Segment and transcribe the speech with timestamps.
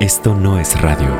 [0.00, 1.12] Esto no es radio.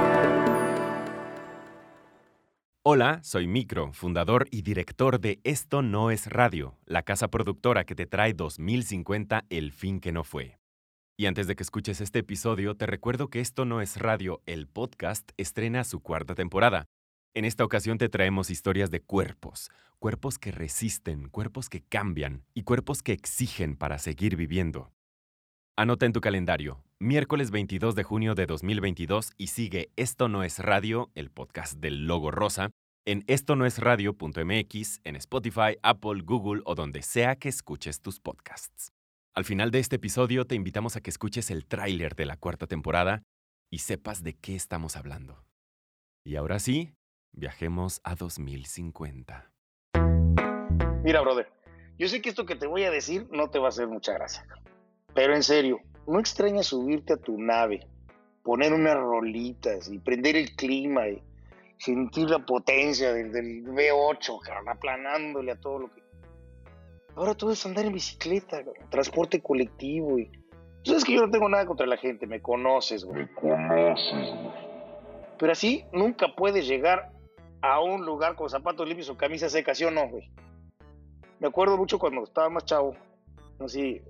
[2.84, 7.96] Hola, soy Micro, fundador y director de Esto no es radio, la casa productora que
[7.96, 10.60] te trae 2050 El fin que no fue.
[11.16, 14.68] Y antes de que escuches este episodio, te recuerdo que Esto no es radio, el
[14.68, 16.86] podcast, estrena su cuarta temporada.
[17.34, 22.62] En esta ocasión te traemos historias de cuerpos, cuerpos que resisten, cuerpos que cambian y
[22.62, 24.92] cuerpos que exigen para seguir viviendo.
[25.76, 30.58] Anota en tu calendario, miércoles 22 de junio de 2022 y sigue Esto no es
[30.58, 32.70] radio, el podcast del logo rosa,
[33.06, 38.18] en esto no es radio.mx, en Spotify, Apple, Google o donde sea que escuches tus
[38.18, 38.90] podcasts.
[39.34, 42.66] Al final de este episodio te invitamos a que escuches el tráiler de la cuarta
[42.66, 43.22] temporada
[43.70, 45.44] y sepas de qué estamos hablando.
[46.26, 46.94] Y ahora sí,
[47.32, 49.52] viajemos a 2050.
[51.04, 51.48] Mira, brother,
[51.96, 54.14] yo sé que esto que te voy a decir no te va a hacer mucha
[54.14, 54.44] gracia.
[55.14, 57.86] Pero en serio, no extraña subirte a tu nave,
[58.42, 61.22] poner unas rolitas y prender el clima y
[61.76, 66.02] sentir la potencia del, V8, aplanándole a todo lo que.
[67.14, 70.30] Ahora todo es andar en bicicleta, transporte colectivo y.
[70.82, 73.22] Tú sabes que yo no tengo nada contra la gente, me conoces, güey.
[73.22, 74.68] Me conoces, güey.
[75.38, 77.12] Pero así nunca puedes llegar
[77.60, 80.30] a un lugar con zapatos limpios o camisa seca, ¿sí o no, güey?
[81.40, 82.96] Me acuerdo mucho cuando estaba más chavo,
[83.58, 84.02] no sé eh,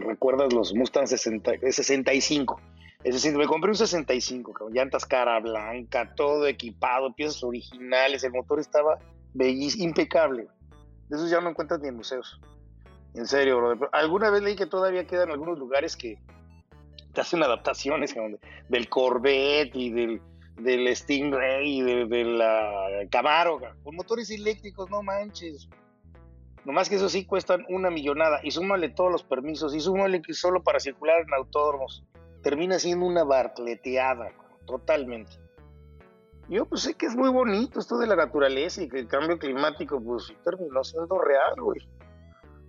[0.00, 2.60] recuerdas los Mustang 60, 65.
[3.04, 8.60] Es me compré un 65, con llantas cara blanca, todo equipado, piezas originales, el motor
[8.60, 8.98] estaba
[9.34, 10.46] bellísimo, impecable.
[11.08, 12.40] De esos ya no encuentras ni en museos.
[13.14, 13.88] En serio, bro.
[13.92, 16.16] Alguna vez leí que todavía quedan algunos lugares que
[17.12, 18.14] te hacen adaptaciones
[18.68, 20.20] del Corvette y del,
[20.56, 22.42] del Stingray y del,
[23.10, 25.68] Camaro, con motores eléctricos, no manches.
[26.64, 28.40] Nomás que eso sí cuestan una millonada.
[28.42, 29.74] Y súmale todos los permisos.
[29.74, 32.04] Y súmale que solo para circular en autódromos.
[32.42, 34.30] Termina siendo una barcleteada.
[34.66, 35.32] Totalmente.
[36.48, 39.38] Yo pues sé que es muy bonito esto de la naturaleza y que el cambio
[39.38, 41.80] climático pues terminó siendo real, güey.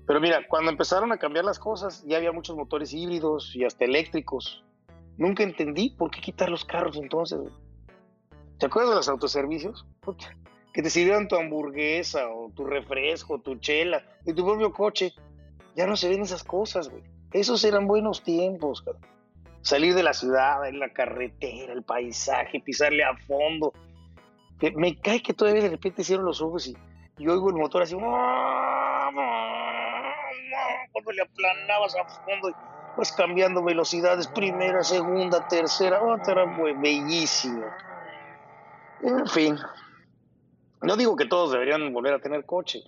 [0.05, 3.85] Pero mira, cuando empezaron a cambiar las cosas, ya había muchos motores híbridos y hasta
[3.85, 4.63] eléctricos.
[5.17, 7.53] Nunca entendí por qué quitar los carros entonces, güey.
[8.59, 9.85] ¿Te acuerdas de los autoservicios?
[10.73, 15.13] Que te sirvieron tu hamburguesa o tu refresco, tu chela y tu propio coche.
[15.75, 17.03] Ya no se ven esas cosas, güey.
[17.31, 19.05] Esos eran buenos tiempos, cabrón.
[19.61, 23.73] Salir de la ciudad, en la carretera, el paisaje, pisarle a fondo.
[24.75, 26.75] Me cae que todavía de repente hicieron los ojos y,
[27.17, 27.95] y oigo el motor así.
[27.95, 28.11] Cuando
[31.11, 32.51] le aplanabas a fondo
[32.97, 37.65] vas cambiando velocidades, primera, segunda, tercera, otra, oh, bellísimo.
[39.01, 39.57] En fin,
[40.83, 42.83] no digo que todos deberían volver a tener coche.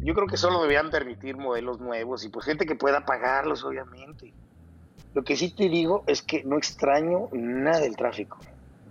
[0.00, 4.32] Yo creo que solo deberían permitir modelos nuevos y pues gente que pueda pagarlos, obviamente.
[5.14, 8.38] Lo que sí te digo es que no extraño nada del tráfico.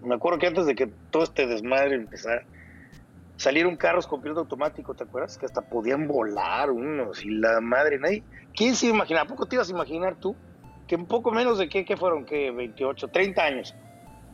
[0.02, 2.44] Me acuerdo que antes de que todo este desmadre empezara,
[3.38, 5.38] salieron carros con piloto automático, ¿te acuerdas?
[5.38, 8.24] Que hasta podían volar unos y la madre, nadie.
[8.56, 9.22] ¿Quién se imagina?
[9.22, 10.35] ¿A poco te ibas a imaginar tú
[10.88, 13.75] que un poco menos de qué, fueron, que 28, 30 años,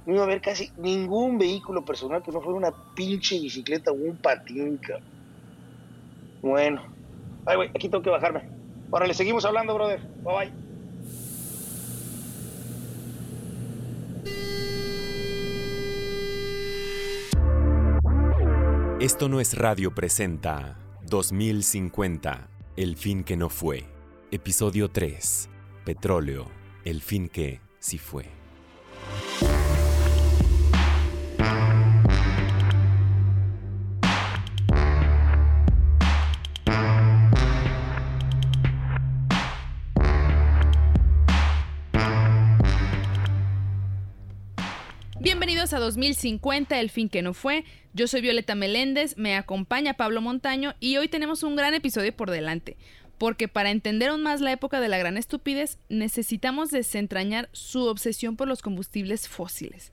[0.06, 3.96] no iba a haber casi ningún vehículo personal que no fuera una pinche bicicleta o
[3.96, 4.80] un patín,
[6.42, 6.82] Bueno.
[7.46, 8.50] Ay, güey, aquí tengo que bajarme.
[8.92, 10.00] Ahora le seguimos hablando, brother.
[10.24, 10.72] Bye bye.
[19.00, 20.78] Esto no es radio presenta
[21.10, 23.86] 2050, el fin que no fue.
[24.30, 25.50] Episodio 3,
[25.84, 26.46] Petróleo,
[26.86, 28.26] el fin que sí fue.
[45.74, 47.64] A 2050, el fin que no fue.
[47.94, 52.32] Yo soy Violeta Meléndez, me acompaña Pablo Montaño y hoy tenemos un gran episodio por
[52.32, 52.78] delante.
[53.18, 58.36] Porque para entender aún más la época de la gran estupidez, necesitamos desentrañar su obsesión
[58.36, 59.92] por los combustibles fósiles.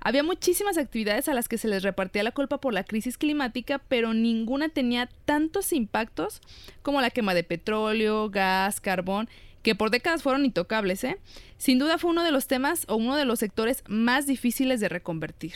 [0.00, 3.78] Había muchísimas actividades a las que se les repartía la culpa por la crisis climática,
[3.88, 6.40] pero ninguna tenía tantos impactos
[6.82, 9.28] como la quema de petróleo, gas, carbón
[9.62, 11.18] que por décadas fueron intocables, ¿eh?
[11.58, 14.88] Sin duda fue uno de los temas o uno de los sectores más difíciles de
[14.88, 15.54] reconvertir.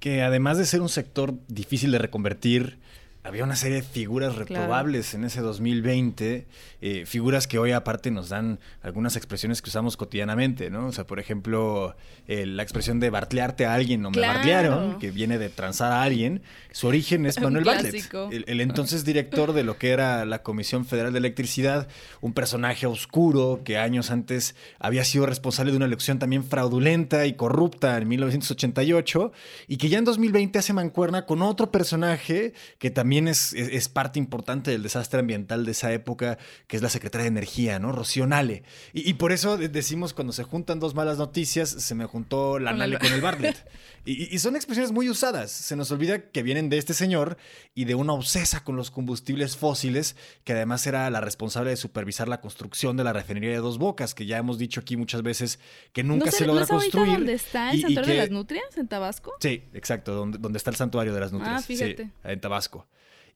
[0.00, 2.78] Que además de ser un sector difícil de reconvertir,
[3.26, 6.46] había una serie de figuras reprobables en ese 2020,
[6.80, 10.86] eh, figuras que hoy aparte nos dan algunas expresiones que usamos cotidianamente, ¿no?
[10.86, 11.96] O sea, por ejemplo,
[12.28, 16.42] la expresión de bartlearte a alguien o me bartlearon, que viene de transar a alguien,
[16.70, 21.12] su origen es Manuel Bartlett, el, entonces director de lo que era la Comisión Federal
[21.12, 21.88] de Electricidad,
[22.20, 27.34] un personaje oscuro que años antes había sido responsable de una elección también fraudulenta y
[27.34, 29.32] corrupta en 1988
[29.66, 34.70] y que ya en 2020 hace mancuerna con otro personaje que también es, parte importante
[34.70, 37.92] del desastre ambiental de esa época, que es la secretaria de Energía, ¿no?
[37.92, 38.62] Rocío Nale.
[38.92, 42.98] Y, por eso decimos cuando se juntan dos malas noticias, se me juntó la Nale
[42.98, 43.56] con el Bartlett.
[44.04, 45.50] Y, son expresiones muy usadas.
[45.50, 47.36] Se nos olvida que vienen de este señor
[47.74, 50.14] y de una obsesa con los combustibles fósiles,
[50.44, 54.14] que además era la responsable de supervisar la construcción de la refinería de Dos Bocas,
[54.14, 55.58] que ya hemos dicho aquí muchas veces
[55.92, 57.14] que nunca se, logra construir.
[57.14, 58.76] ¿Dónde está el santuario de las nutrias?
[58.76, 59.32] ¿En Tabasco?
[59.40, 61.62] Sí, exacto, donde, donde está el santuario de las nutrias.
[61.62, 62.10] Ah, fíjate.
[62.24, 62.86] en Tabasco.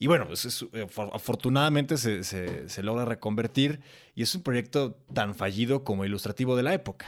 [0.03, 0.29] Y bueno,
[0.73, 3.83] eh, afortunadamente se, logra reconvertir
[4.15, 7.07] y es un proyecto tan fallido como ilustrativo de la época.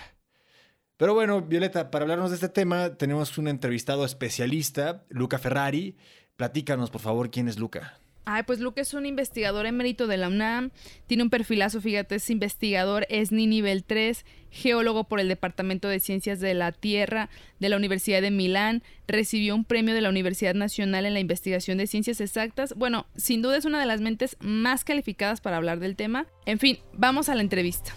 [0.98, 5.96] Pero bueno, Violeta, para hablarnos de este tema tenemos un entrevistado especialista, Luca Ferrari.
[6.36, 7.98] Platícanos, por favor, quién es Luca.
[8.24, 10.70] Ay, pues Luke es un investigador emérito de la UNAM,
[11.06, 15.98] tiene un perfilazo, fíjate, es investigador, es ni nivel 3, geólogo por el Departamento de
[15.98, 20.54] Ciencias de la Tierra de la Universidad de Milán, recibió un premio de la Universidad
[20.54, 22.74] Nacional en la investigación de ciencias exactas.
[22.76, 26.26] Bueno, sin duda es una de las mentes más calificadas para hablar del tema.
[26.46, 27.92] En fin, vamos a la entrevista.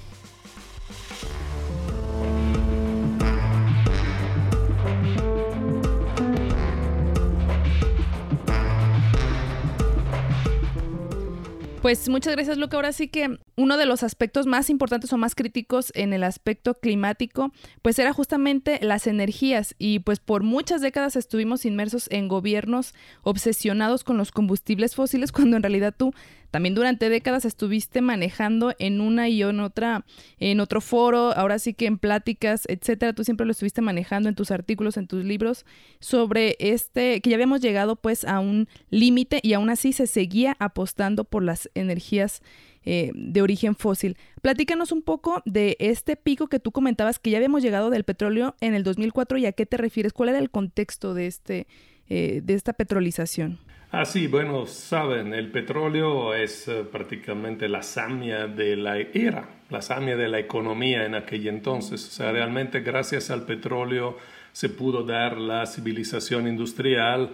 [11.86, 12.78] Pues muchas gracias, Luca.
[12.78, 16.80] Ahora sí que uno de los aspectos más importantes o más críticos en el aspecto
[16.80, 17.52] climático,
[17.84, 24.04] pues era justamente las energías y pues por muchas décadas estuvimos inmersos en gobiernos obsesionados
[24.04, 26.12] con los combustibles fósiles cuando en realidad tú
[26.52, 30.06] también durante décadas estuviste manejando en una y en otra,
[30.40, 33.14] en otro foro, ahora sí que en pláticas, etcétera.
[33.14, 35.66] Tú siempre lo estuviste manejando en tus artículos, en tus libros,
[36.00, 40.56] sobre este, que ya habíamos llegado pues a un límite y aún así se seguía
[40.60, 42.42] apostando por las energías
[42.88, 44.16] eh, de origen fósil.
[44.44, 48.56] Platícanos un poco de este pico que tú comentabas que ya habíamos llegado del petróleo
[48.62, 51.66] en el 2004 y a qué te refieres, cuál era el contexto de, este,
[52.08, 53.58] eh, de esta petrolización.
[53.92, 59.82] Ah, sí, bueno, saben, el petróleo es eh, prácticamente la samia de la era, la
[59.82, 62.08] samia de la economía en aquel entonces.
[62.08, 64.18] O sea, realmente gracias al petróleo
[64.52, 67.32] se pudo dar la civilización industrial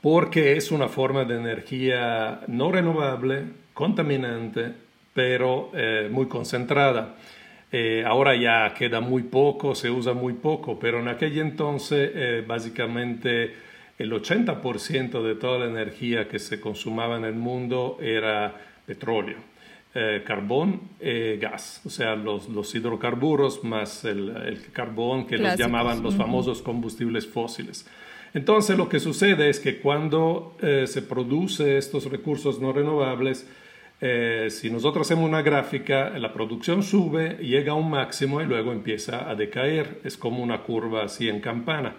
[0.00, 3.44] porque es una forma de energía no renovable,
[3.74, 4.72] contaminante,
[5.12, 7.16] pero eh, muy concentrada.
[8.04, 13.54] Ahora ya queda muy poco, se usa muy poco, pero en aquel entonces básicamente
[14.02, 18.54] el 80% de toda la energía que se consumaba en el mundo era
[18.84, 19.38] petróleo,
[19.94, 26.16] eh, carbón y gas, o sea, los, hidrocarburos más el, carbón que los llamaban los
[26.16, 27.88] famosos combustibles fósiles.
[28.34, 33.46] Entonces lo que sucede es que cuando eh, se produce estos recursos no renovables,
[34.00, 38.72] eh, si nosotros hacemos una gráfica, la producción sube, llega a un máximo y luego
[38.72, 40.00] empieza a decaer.
[40.02, 41.94] Es como una curva así en campana.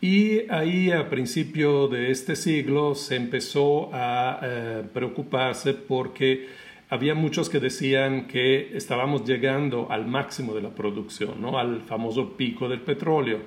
[0.00, 6.48] Y ahí a principio de este siglo se empezó a eh, preocuparse porque
[6.90, 11.58] había muchos que decían que estábamos llegando al máximo de la producción, ¿no?
[11.58, 13.40] al famoso pico del petróleo.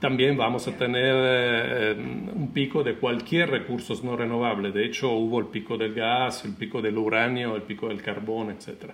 [0.00, 1.94] También vamos a tener eh,
[2.34, 4.72] un pico de cualquier recurso no renovable.
[4.72, 8.50] De hecho, hubo el pico del gas, el pico del uranio, el pico del carbón,
[8.50, 8.90] etc.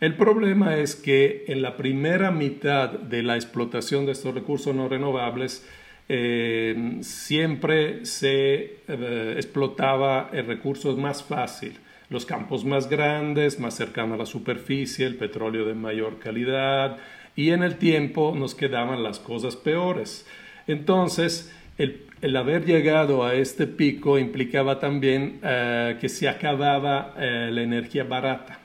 [0.00, 4.88] El problema es que en la primera mitad de la explotación de estos recursos no
[4.88, 5.64] renovables,
[6.10, 14.14] eh, siempre se eh, explotaba el recurso más fácil, los campos más grandes, más cercanos
[14.14, 16.96] a la superficie, el petróleo de mayor calidad,
[17.36, 20.26] y en el tiempo nos quedaban las cosas peores.
[20.66, 28.04] Entonces, el, haber llegado a este pico implicaba también eh, que se acababa la energía
[28.04, 28.60] barata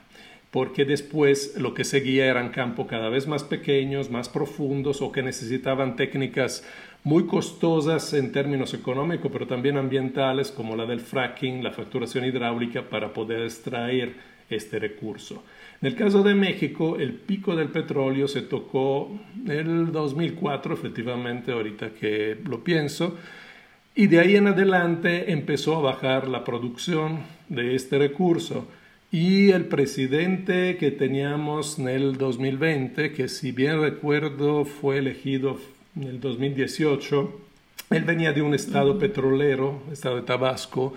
[0.54, 5.20] porque después lo que seguía eran campos cada vez más pequeños, más profundos o que
[5.20, 6.62] necesitaban técnicas
[7.04, 12.88] muy costosas en términos económicos, pero también ambientales, como la del fracking, la facturación hidráulica,
[12.88, 14.14] para poder extraer
[14.48, 15.44] este recurso.
[15.82, 19.10] En el caso de México, el pico del petróleo se tocó
[19.44, 23.18] en el 2004, efectivamente, ahorita que lo pienso,
[23.94, 28.66] y de ahí en adelante empezó a bajar la producción de este recurso.
[29.12, 35.60] Y el presidente que teníamos en el 2020, que si bien recuerdo fue elegido
[35.96, 37.40] en el 2018,
[37.90, 40.94] él venía de un estado petrolero, estado de Tabasco,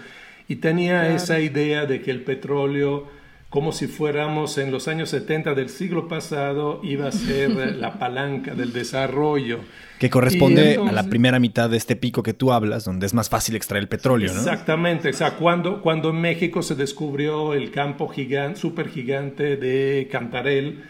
[0.48, 3.08] y tenía esa idea de que el petróleo
[3.50, 8.54] como si fuéramos en los años 70 del siglo pasado, iba a ser la palanca
[8.54, 9.60] del desarrollo.
[10.00, 13.30] Que corresponde a la primera mitad de este pico que tú hablas, donde es más
[13.30, 14.40] fácil extraer el petróleo, ¿no?
[14.40, 20.08] Exactamente, o sea, cuando, cuando en México se descubrió el campo gigante, super gigante de
[20.12, 20.84] Cantarell,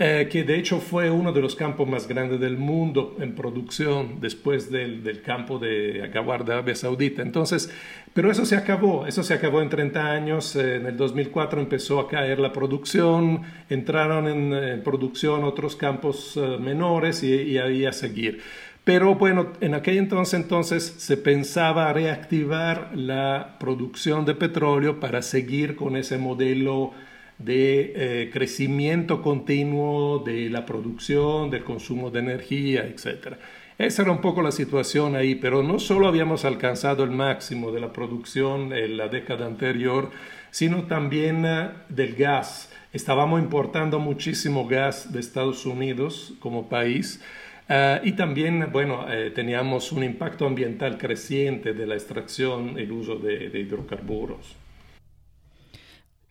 [0.00, 4.20] eh, que de hecho fue uno de los campos más grandes del mundo en producción
[4.20, 7.20] después del, del campo de Aguar de Arabia Saudita.
[7.20, 7.68] Entonces,
[8.14, 11.98] pero eso se acabó, eso se acabó en 30 años, eh, en el 2004 empezó
[11.98, 17.92] a caer la producción, entraron en, producción otros campos uh, menores y, y ahí a
[17.92, 18.40] seguir.
[18.84, 25.74] Pero bueno, en aquel entonces, entonces se pensaba reactivar la producción de petróleo para seguir
[25.76, 26.92] con ese modelo
[27.38, 33.36] de eh, crecimiento continuo de la producción, del consumo de energía, etc.
[33.78, 37.80] Esa era un poco la situación ahí, pero no solo habíamos alcanzado el máximo de
[37.80, 40.10] la producción en la década anterior,
[40.50, 42.72] sino también eh, del gas.
[42.92, 47.22] Estábamos importando muchísimo gas de Estados Unidos como país.
[47.70, 49.04] Uh, y también, bueno,
[49.34, 54.56] teníamos un impacto ambiental creciente de la extracción y el uso de, de hidrocarburos.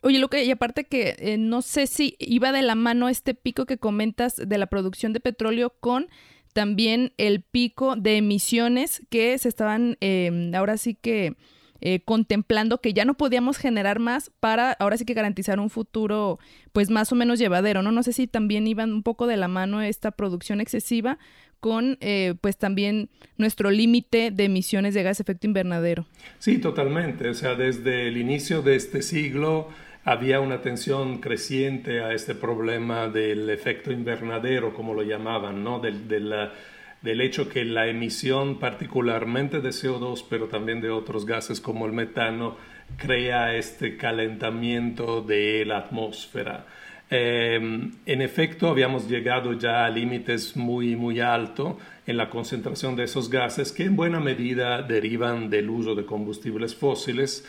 [0.00, 3.66] Oye, que, y aparte que eh, no sé si iba de la mano este pico
[3.66, 6.08] que comentas de la producción de petróleo con
[6.52, 11.36] también el pico de emisiones que se estaban em, ahora sí que
[11.80, 16.40] eh, contemplando que ya no podíamos generar más para ahora sí que garantizar un futuro
[16.72, 17.92] pues más o menos llevadero, ¿no?
[17.92, 21.18] No sé si también iban un poco de la mano esta producción excesiva
[21.60, 26.06] con eh, pues también nuestro límite de emisiones de gas efecto invernadero.
[26.38, 27.28] Sí, totalmente.
[27.28, 29.68] O sea, desde el inicio de este siglo
[30.08, 35.80] había una atención creciente a este problema del efecto invernadero, como lo llamaban, ¿no?
[35.80, 41.84] del, del, hecho que la emisión particularmente de CO2, pero también de otros gases como
[41.84, 42.56] el metano,
[42.96, 46.64] crea este calentamiento de la atmósfera.
[47.10, 53.04] Em, en efecto, habíamos llegado ya a límites muy, muy altos en la concentración de
[53.04, 57.44] esos gases que en buena medida derivan del uso de combustibles fósiles.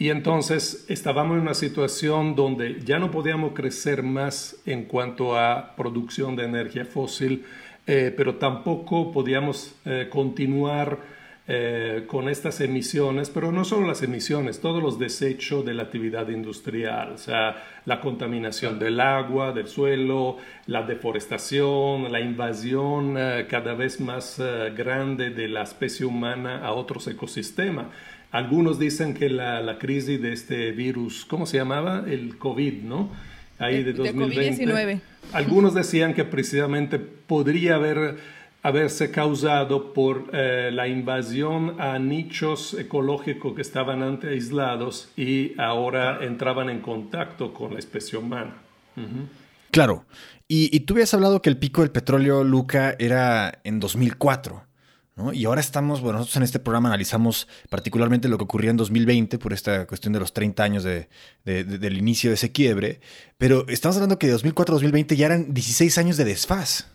[0.00, 5.74] Y entonces estábamos en una situación donde ya no podíamos crecer más en cuanto a
[5.74, 7.44] producción de energía fósil,
[7.84, 14.60] eh, pero tampoco podíamos eh, continuar eh, con estas emisiones, pero no solo las emisiones,
[14.60, 20.36] todos los desechos de la actividad industrial, o sea, la contaminación del agua, del suelo,
[20.66, 23.16] la deforestación, la invasión
[23.48, 24.40] cada vez más
[24.76, 27.86] grande de la especie humana a otros ecosistemas.
[28.30, 32.04] Algunos dicen que la, la, crisis de este virus, ¿cómo se llamaba?
[32.06, 33.10] El COVID, ¿no?
[33.58, 34.66] Ahí de, 2020.
[34.66, 35.00] COVID-19.
[35.32, 38.18] Algunos decían que precisamente podría haber,
[38.62, 46.18] haberse causado por eh, la invasión a nichos ecológicos que estaban antes aislados y ahora
[46.22, 48.54] entraban en contacto con la especie humana.
[49.70, 50.04] Claro.
[50.48, 54.67] Y, y, tú habías hablado que el pico del petróleo, Luca, era en 2004.
[55.32, 59.38] Y ahora estamos, bueno, nosotros en este programa analizamos particularmente lo que ocurría en 2020
[59.38, 63.00] por esta cuestión de los 30 años del inicio de ese quiebre,
[63.36, 66.86] pero estamos hablando que de 2004 a 2020 ya eran 16 años de desfaz.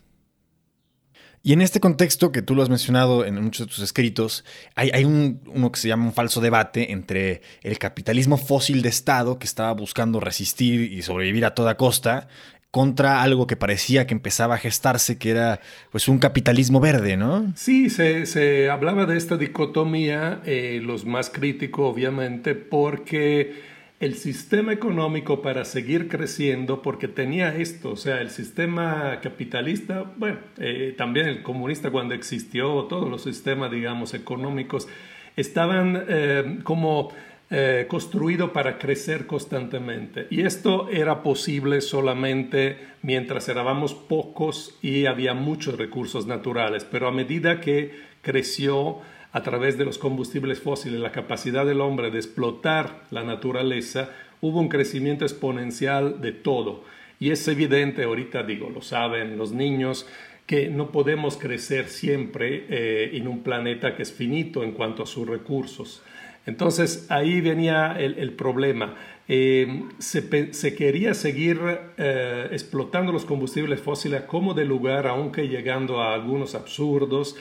[1.45, 4.91] Y en este contexto, que tú lo has mencionado en muchos de tus escritos, hay,
[4.93, 9.37] hay un, uno que se llama un falso debate entre el capitalismo fósil de Estado,
[9.37, 12.29] que estaba buscando resistir y sobrevivir a toda costa,
[12.73, 15.59] contra algo que parecía que empezaba a gestarse, que era
[15.91, 17.53] pues un capitalismo verde, ¿no?
[17.55, 23.61] Sí, se, hablaba de esta dicotomía, eh, los más críticos obviamente, porque
[23.99, 30.39] el sistema económico para seguir creciendo, porque tenía esto, o sea, el sistema capitalista, bueno,
[30.57, 34.87] eh, también el comunista cuando existió, todos los sistemas, digamos, económicos,
[35.35, 37.11] estaban eh, como
[37.55, 40.25] eh, construido para crecer constantemente.
[40.31, 47.11] Y esto era posible solamente mientras éramos pocos y había muchos recursos naturales, pero a
[47.11, 47.91] medida que
[48.23, 54.09] creció a través de los combustibles fósiles la capacidad del hombre de explotar la naturaleza,
[54.41, 56.85] hubo un crecimiento exponencial de todo.
[57.19, 60.07] Y es evidente, ahorita digo, lo saben los niños,
[60.47, 65.05] que no podemos crecer siempre eh, en un planeta que es finito en cuanto a
[65.05, 66.01] sus recursos.
[66.45, 68.95] Entonces ahí venía el, problema.
[69.27, 71.59] Eh, se, quería seguir
[71.97, 77.37] eh, explotando los combustibles fósiles como de lugar, aunque llegando a algunos absurdos.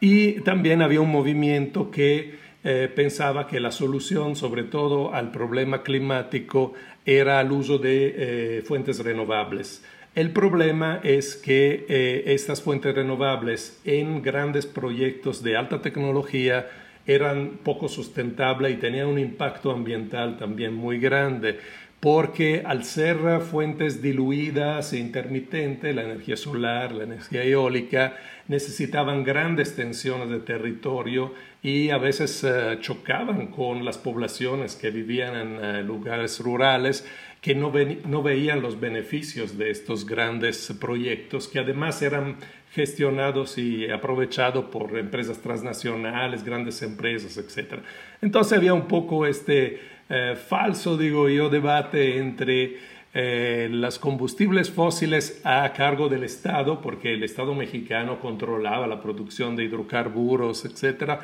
[0.00, 5.82] Y también había un movimiento que eh, pensaba que la solución, sobre todo al problema
[5.82, 9.84] climático, era el uso de fuentes renovables.
[10.14, 16.66] El problema es que estas fuentes renovables en grandes proyectos de alta tecnología
[17.06, 21.58] eran poco sustentables y tenían un impacto ambiental también muy grande
[22.04, 29.74] porque al ser fuentes diluidas e intermitentes, la energía solar, la energía eólica, necesitaban grandes
[29.74, 31.32] tensiones de territorio
[31.62, 37.08] y a veces eh, chocaban con las poblaciones que vivían en eh, lugares rurales
[37.40, 37.72] que no,
[38.06, 42.36] no veían los beneficios de estos grandes proyectos, que además eran
[42.74, 47.80] gestionados y aprovechados por empresas transnacionales, grandes empresas, etc.
[48.20, 52.78] Entonces había un poco este eh, falso, digo yo, debate entre
[53.14, 59.54] eh, los combustibles fósiles a cargo del Estado, porque el Estado mexicano controlaba la producción
[59.54, 61.20] de hidrocarburos, etc.,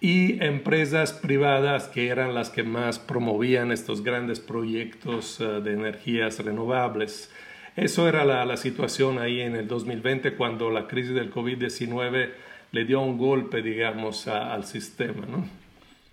[0.00, 6.42] y empresas privadas que eran las que más promovían estos grandes proyectos eh, de energías
[6.42, 7.30] renovables.
[7.76, 12.30] Eso era la, situación ahí en el 2020 cuando la crisis del COVID-19
[12.70, 15.26] le dio un golpe, digamos, al sistema.
[15.26, 15.48] ¿no?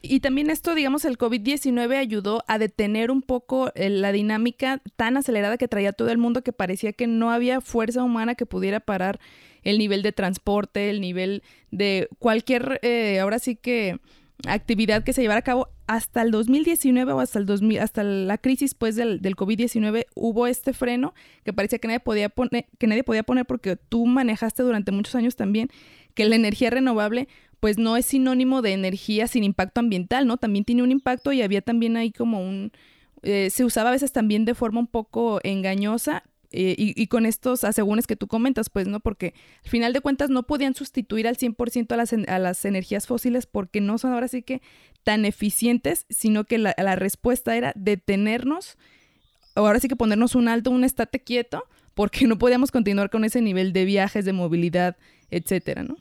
[0.01, 5.18] Y también esto, digamos, el COVID-19 ayudó a detener un poco eh, la dinámica tan
[5.18, 8.80] acelerada que traía todo el mundo que parecía que no había fuerza humana que pudiera
[8.80, 9.20] parar
[9.62, 14.00] el nivel de transporte, el nivel de cualquier, eh, ahora sí que
[14.48, 18.38] actividad que se llevara a cabo hasta el 2019 o hasta el 2000, hasta la
[18.38, 22.88] crisis pues del, del COVID-19 hubo este freno que parecía que nadie podía poner que
[22.88, 25.69] nadie podía poner porque tú manejaste durante muchos años también
[26.13, 27.27] que la energía renovable
[27.60, 30.38] pues no es sinónimo de energía sin impacto ambiental, ¿no?
[30.38, 32.71] También tiene un impacto y había también ahí como un...
[33.21, 37.63] Eh, se usaba a veces también de forma un poco engañosa eh, y, con estos
[37.63, 39.00] asegúnes que tú comentas, pues, ¿no?
[39.00, 43.08] Porque al final de cuentas no podían sustituir al 100% a las, a las energías
[43.08, 44.62] fósiles porque no son ahora sí que
[45.03, 48.77] tan eficientes, sino que la, la respuesta era detenernos,
[49.55, 53.41] ahora sí que ponernos un alto, un estate quieto, porque no podíamos continuar con ese
[53.41, 54.98] nivel de viajes, de movilidad,
[55.29, 55.98] etcétera, ¿no?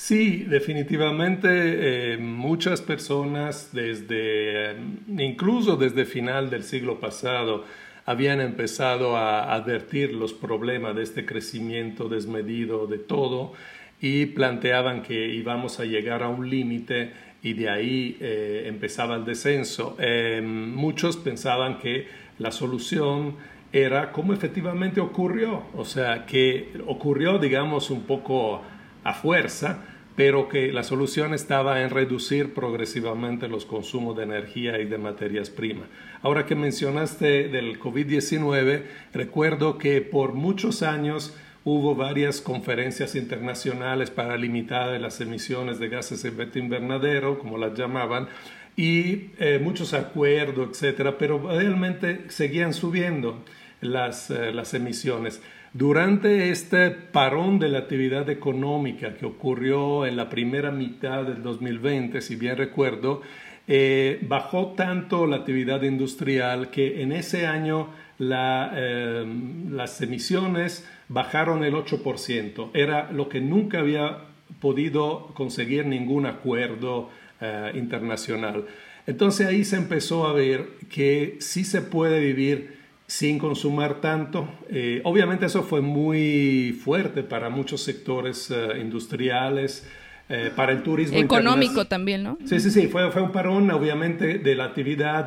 [0.00, 4.74] Sí, definitivamente eh, muchas personas desde,
[5.08, 7.66] incluso desde final del siglo pasado,
[8.10, 13.52] habían empezado a advertir los problemas de este crecimiento desmedido de todo
[14.00, 19.24] y planteaban que íbamos a llegar a un límite y de ahí eh, empezaba el
[19.24, 19.96] descenso.
[20.00, 22.08] Eh, muchos pensaban que
[22.40, 23.36] la solución
[23.72, 28.60] era como efectivamente ocurrió, o sea, que ocurrió, digamos, un poco
[29.04, 29.84] a fuerza,
[30.16, 35.50] pero que la solución estaba en reducir progresivamente los consumos de energía y de materias
[35.50, 35.88] primas.
[36.22, 38.82] Ahora que mencionaste del COVID-19,
[39.14, 46.22] recuerdo que por muchos años hubo varias conferencias internacionales para limitar las emisiones de gases
[46.22, 48.28] de efecto invernadero, como las llamaban,
[48.76, 53.44] y eh, muchos acuerdos, etcétera, pero realmente seguían subiendo
[53.80, 55.42] las, eh, las emisiones.
[55.72, 62.20] Durante este parón de la actividad económica que ocurrió en la primera mitad del 2020,
[62.20, 63.22] si bien recuerdo,
[63.68, 69.24] eh, bajó tanto la actividad industrial que en ese año eh,
[69.70, 72.70] las emisiones bajaron el 8%.
[72.74, 74.24] Era lo que nunca había
[74.60, 78.66] podido conseguir ningún acuerdo eh, internacional.
[79.06, 82.79] Entonces ahí se empezó a ver que sí se puede vivir
[83.10, 84.48] sin consumir tanto.
[84.68, 89.84] Eh, obviamente eso fue muy fuerte para muchos sectores eh, industriales,
[90.28, 91.18] eh, para el turismo.
[91.18, 92.38] Económico también, ¿no?
[92.44, 95.26] Sí, sí, sí, fue, fue un parón obviamente de la actividad.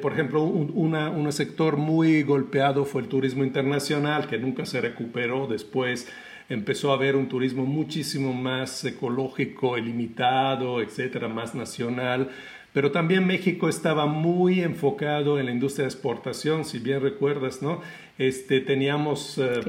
[0.00, 5.48] por ejemplo, un, un sector muy golpeado fue el turismo internacional, que nunca se recuperó
[5.48, 6.06] después.
[6.48, 12.30] Empezó a haber un turismo muchísimo más ecológico, ilimitado, etcétera, más nacional
[12.74, 17.80] pero también México estaba muy enfocado en la industria de exportación, si bien recuerdas, ¿no?
[18.18, 19.60] Este, teníamos eh,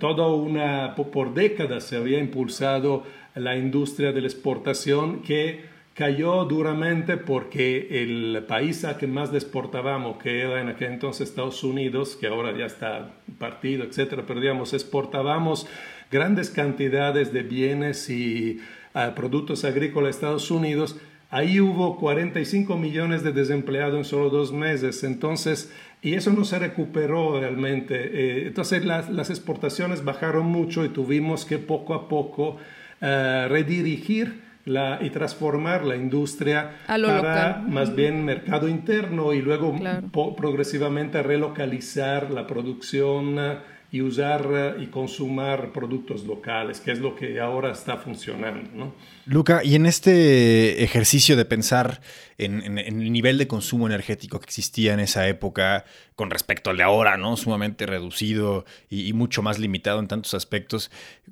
[0.00, 3.04] toda una, por décadas se había impulsado
[3.36, 10.18] la industria de la exportación que cayó duramente porque el país a que más exportábamos,
[10.18, 14.74] que era en aquel entonces Estados Unidos, que ahora ya está partido, etcétera, pero digamos,
[14.74, 15.68] exportábamos
[16.10, 18.58] grandes cantidades de bienes y
[18.94, 20.96] ah, productos agrícolas a Estados Unidos,
[21.30, 26.58] Ahí hubo 45 millones de desempleados en solo dos meses, entonces, y eso no se
[26.58, 27.94] recuperó realmente.
[27.96, 32.56] Eh, entonces las, exportaciones bajaron mucho y tuvimos que poco a poco
[33.02, 39.74] eh, redirigir la, y transformar la industria para más bien mercado interno y luego
[40.34, 43.38] progresivamente relocalizar la producción
[43.90, 48.70] y usar y consumir productos locales, que es lo que ahora está funcionando.
[48.74, 48.94] ¿no?
[49.24, 52.00] Luca, y en este ejercicio de pensar
[52.38, 56.84] en, el nivel de consumo energético que existía en esa época con respecto al de
[56.84, 57.36] ahora, ¿no?
[57.36, 60.90] Sumamente reducido y, mucho más limitado en tantos aspectos.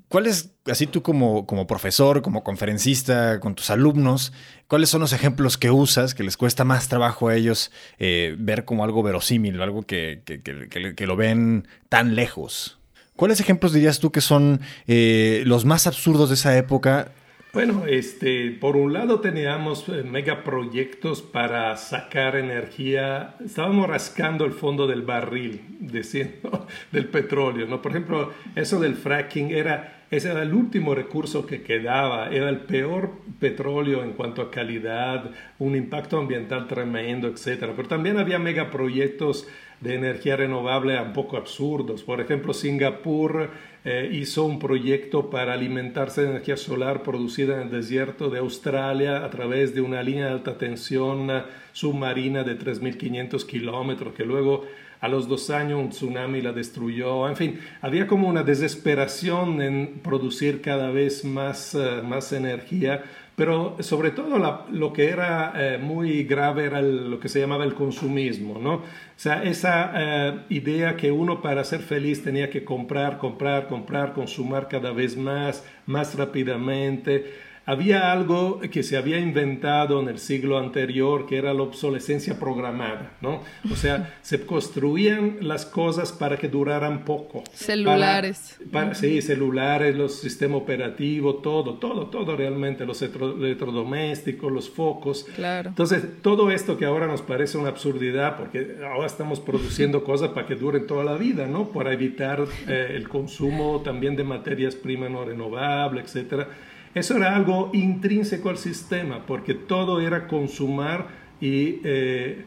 [0.08, 4.32] ¿Cuáles así tú como, como profesor, como conferencista, con tus alumnos,
[4.66, 8.64] ¿cuáles son los ejemplos que usas que les cuesta más trabajo a ellos eh, ver
[8.64, 12.78] como algo verosímil, algo que, que, lo ven tan lejos?
[13.14, 17.12] ¿Cuáles ejemplos dirías tú que son eh, los más absurdos de esa época
[17.56, 23.36] bueno, este, por un lado teníamos eh, megaproyectos para sacar energía.
[23.42, 27.80] Estábamos rascando el fondo del barril, diciendo, del petróleo, ¿no?
[27.80, 32.60] Por ejemplo, eso del fracking era, ese era el último recurso que quedaba, era el
[32.60, 37.72] peor petróleo en cuanto a calidad, un impacto ambiental tremendo, etcétera.
[37.74, 39.48] Pero también había megaproyectos
[39.80, 42.02] de energía renovable un poco absurdos.
[42.02, 43.50] Por ejemplo, Singapur
[43.88, 49.24] eh, hizo un proyecto para alimentarse de energía solar producida en el desierto de Australia
[49.24, 51.30] a través de una línea de alta tensión
[51.72, 54.64] submarina de 3.500 kilómetros que luego
[55.00, 57.28] a los dos años un tsunami la destruyó.
[57.28, 63.04] En fin, había como una desesperación en producir cada vez más, eh, más energía
[63.36, 67.74] pero sobre todo lo que era eh, muy grave era lo que se llamaba el
[67.74, 68.76] consumismo, ¿no?
[68.76, 68.82] O
[69.14, 74.66] sea, esa eh, idea que uno para ser feliz tenía que comprar, comprar, comprar, consumir
[74.70, 81.26] cada vez más, más rápidamente había algo que se había inventado en el siglo anterior
[81.26, 83.42] que era la obsolescencia programada, ¿no?
[83.70, 87.42] O sea, se construían las cosas para que duraran poco.
[87.52, 88.56] Celulares.
[88.92, 95.26] sí, celulares, los sistemas operativos, todo, todo, todo realmente, los electrodomésticos, los focos.
[95.34, 95.70] Claro.
[95.70, 100.46] Entonces, todo esto que ahora nos parece una absurdidad, porque ahora estamos produciendo cosas para
[100.46, 101.70] que duren toda la vida, ¿no?
[101.70, 106.48] Para evitar eh, el consumo también de materias primas no renovables, etcétera
[106.96, 111.08] eso era algo intrínseco al sistema, porque todo era consumar
[111.42, 112.46] y eh,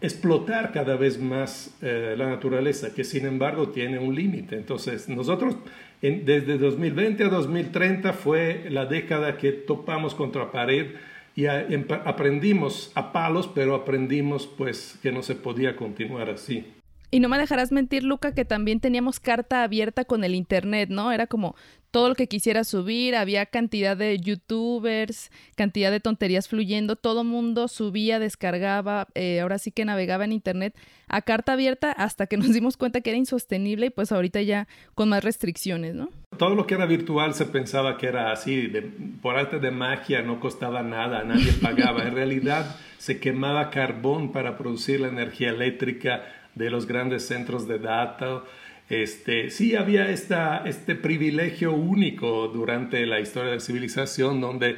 [0.00, 4.54] explotar cada vez más eh, la naturaleza, que sin embargo tiene un límite.
[4.54, 5.56] Entonces, nosotros
[6.00, 10.92] desde 2020 a 2030 fue la década que topamos contra pared
[11.34, 16.64] y aprendimos a palos, pero aprendimos pues que no se podía continuar así.
[17.10, 21.10] Y no me dejarás mentir, Luca, que también teníamos carta abierta con el Internet, ¿no?
[21.10, 21.56] Era como
[21.90, 27.66] todo lo que quisiera subir, había cantidad de youtubers, cantidad de tonterías fluyendo, todo mundo
[27.66, 30.76] subía, descargaba, eh, ahora sí que navegaba en Internet
[31.08, 34.68] a carta abierta hasta que nos dimos cuenta que era insostenible y pues ahorita ya
[34.94, 36.10] con más restricciones, ¿no?
[36.36, 40.22] Todo lo que era virtual se pensaba que era así, de, por arte de magia,
[40.22, 42.04] no costaba nada, nadie pagaba.
[42.04, 46.22] En realidad se quemaba carbón para producir la energía eléctrica
[46.54, 48.42] de los grandes centros de data.
[48.88, 54.76] Este, sí había esta, este privilegio único durante la historia de la civilización donde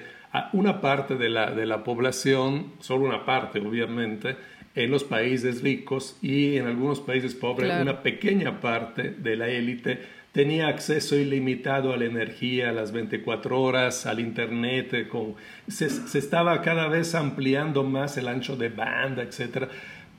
[0.53, 4.37] una parte de la, de la población, solo una parte obviamente,
[4.75, 10.01] en los países ricos y en algunos países pobres, una pequeña parte de la élite
[10.33, 15.35] tenía acceso ilimitado a la energía, a las 24 horas, al Internet, con,
[15.69, 19.69] se, se estaba cada vez ampliando más el ancho de banda, etc.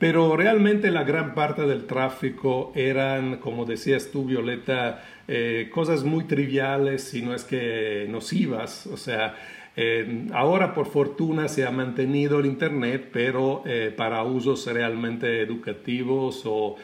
[0.04, 6.26] Pero realmente la gran parte del tráfico eran, como decías tú, Violeta, eh, cosas muy
[6.26, 8.86] triviales, si no es que nocivas.
[8.88, 9.34] O sea,
[9.78, 16.42] eh, ahora por fortuna se ha mantenido el Internet, pero eh, para usos realmente educativos
[16.44, 16.76] o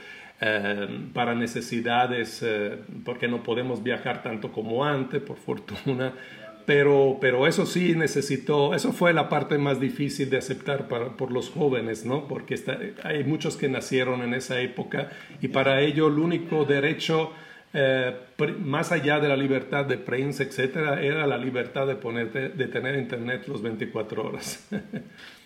[1.13, 2.45] para necesidades,
[3.03, 6.13] porque no podemos viajar tanto como antes, por fortuna.
[6.69, 11.31] Pero, pero eso sí necesitó, eso fue la parte más difícil de aceptar para, por
[11.31, 12.27] los jóvenes, ¿no?
[12.27, 15.09] Porque está, hay muchos que nacieron en esa época
[15.41, 17.31] y para ello el único derecho,
[17.73, 18.15] eh,
[18.59, 22.99] más allá de la libertad de prensa, etcétera, era la libertad de, ponerte, de tener
[22.99, 24.69] internet los 24 horas.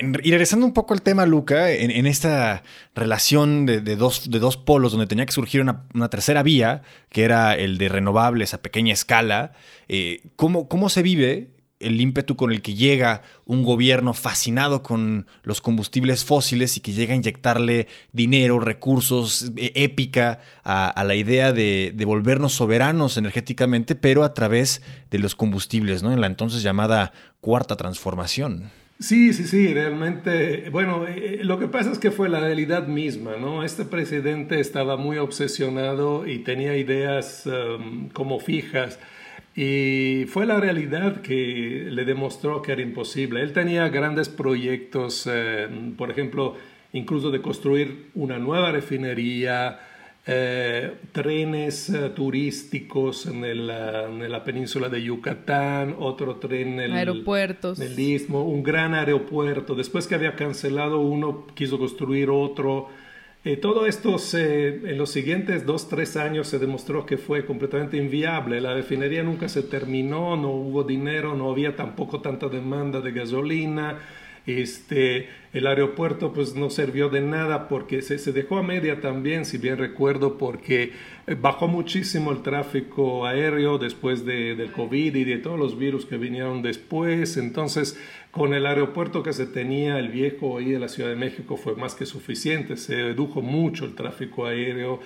[0.00, 2.62] y regresando un poco al tema, Luca, en, esta
[2.94, 7.54] relación de, dos, de dos polos donde tenía que surgir una, tercera vía, que era
[7.54, 9.52] el de renovables a pequeña escala,
[9.88, 15.26] eh, ¿cómo, ¿cómo se vive el ímpetu con el que llega un gobierno fascinado con
[15.42, 21.52] los combustibles fósiles y que llega a inyectarle dinero, recursos, eh, épica a, la idea
[21.52, 26.12] de, de, volvernos soberanos energéticamente, pero a través de los combustibles, ¿no?
[26.12, 28.70] En la entonces llamada cuarta transformación.
[29.00, 32.86] Sí, sí, sí, realmente, bueno, eh, eh, lo que pasa es que fue la realidad
[32.86, 33.64] misma, ¿no?
[33.64, 38.98] Este presidente estaba muy obsesionado y tenía ideas um, como fijas
[39.56, 43.40] y fue la realidad que le demostró que era imposible.
[43.40, 46.56] Él tenía grandes proyectos, eh, por ejemplo,
[46.92, 49.80] incluso de construir una nueva refinería,
[50.26, 53.66] eh, trenes eh, turísticos en, en,
[54.30, 57.80] la península de Yucatán, otro tren en el, Aeropuertos.
[57.80, 59.74] el Istmo, un gran aeropuerto.
[59.74, 62.88] Después que había cancelado uno, quiso construir otro.
[63.42, 68.60] Eh, todo esto en los siguientes dos, tres años se demostró que fue completamente inviable.
[68.60, 73.98] La refinería nunca se terminó, no hubo dinero, no había tampoco tanta demanda de gasolina.
[74.58, 79.58] Este, el aeropuerto pues no sirvió de nada porque se, dejó a media también, si
[79.58, 80.92] bien recuerdo, porque
[81.26, 86.06] eh, bajó muchísimo el tráfico aéreo después de, del COVID y de todos los virus
[86.06, 87.36] que vinieron después.
[87.36, 87.98] Entonces,
[88.30, 91.74] con el aeropuerto que se tenía, el viejo ahí de la Ciudad de México fue
[91.74, 95.00] más que suficiente, se redujo mucho el tráfico aéreo.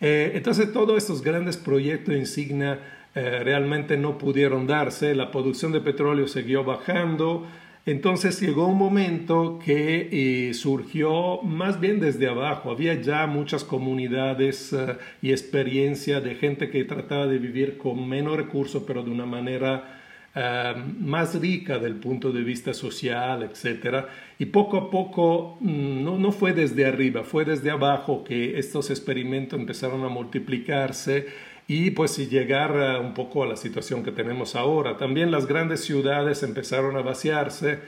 [0.00, 2.80] Eh, entonces, todos estos grandes proyectos insignia
[3.14, 7.46] eh, realmente no pudieron darse, la producción de petróleo siguió bajando.
[7.86, 12.72] Entonces llegó un momento que eh, surgió más bien desde abajo.
[12.72, 18.36] Había ya muchas comunidades eh, y experiencia de gente que trataba de vivir con menos
[18.36, 19.95] recursos, pero de una manera
[20.38, 24.04] eh, más rica del punto de vista social, etc.
[24.38, 28.90] Y poco a poco, mm, no, no fue desde arriba, fue desde abajo que estos
[28.90, 31.28] experimentos empezaron a multiplicarse
[31.66, 34.98] y pues llegar un poco a la situación que tenemos ahora.
[34.98, 37.80] También las grandes ciudades empezaron a vaciarse.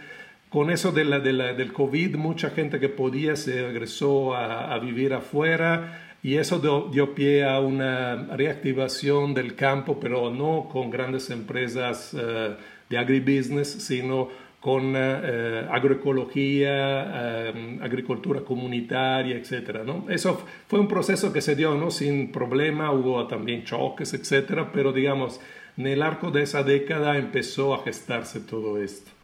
[0.49, 6.08] Con eso de la, del COVID, mucha gente que podía se regresó a, vivir afuera
[6.23, 12.57] y eso dio, pie a una reactivación del campo, pero no con grandes empresas eh,
[12.89, 14.29] de agribusiness, sino
[14.61, 17.51] con eh, agroecología,
[17.81, 19.85] agricultura comunitaria, etc.
[19.87, 20.07] ¿no?
[20.09, 21.93] Eso fue un proceso que se dio ¿no?
[21.93, 24.67] sin problema, hubo también choques, etc.
[24.73, 25.41] Pero digamos,
[25.77, 29.18] en el arco de esa década empezó a gestarse todo esto.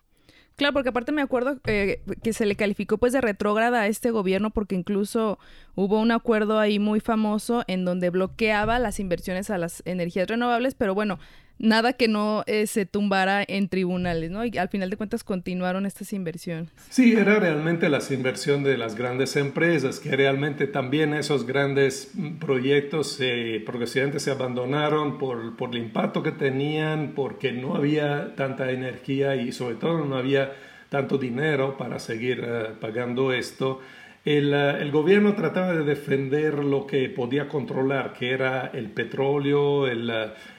[0.57, 4.13] Claro, porque aparte me acuerdo eh, que se le calificó pues de retrógrada a este
[4.13, 5.41] gobierno porque incluso
[5.75, 10.77] hubo un acuerdo ahí muy famoso en donde bloqueaba las inversiones a las energías renovables,
[10.77, 11.19] pero bueno,
[11.59, 14.45] nada que no eh, se tumbara en tribunales, ¿no?
[14.45, 16.71] Y al final de cuentas continuaron estas inversiones.
[16.91, 22.37] Sí, era realmente las inversiones de las grandes empresas, que realmente también esos grandes mm,
[22.39, 28.71] proyectos eh, progresivamente se abandonaron por, por el impacto que tenían, porque no había tanta
[28.71, 30.53] energía y sobre todo no había
[30.89, 33.81] tanto dinero para seguir eh, pagando esto.
[34.25, 40.11] El, el, gobierno trataba de defender lo que podía controlar, que era el petróleo, el,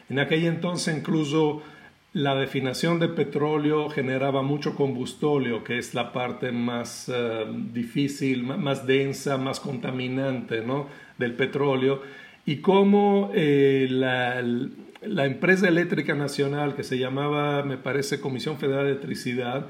[0.09, 1.63] en aquel entonces incluso
[2.15, 8.87] la definición de petróleo generaba mucho combustóleo, que es la parte más eh, difícil, más
[8.87, 10.87] densa, más contaminante ¿no?
[11.17, 12.01] del petróleo.
[12.45, 18.91] Y como eh, la, empresa eléctrica nacional, que se llamaba, me parece, Comisión Federal de
[18.91, 19.65] Electricidad,